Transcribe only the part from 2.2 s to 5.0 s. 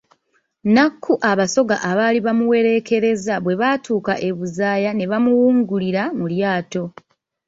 bamuwereekereza bwe baatuuka e Buzaaya